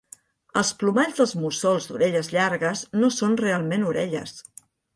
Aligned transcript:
Els 0.61 0.71
plomalls 0.83 1.19
dels 1.19 1.33
mussols 1.41 1.89
d'orelles 1.91 2.31
llargues 2.37 2.83
no 3.03 3.13
són 3.19 3.39
realment 3.45 3.89
orelles 3.95 4.39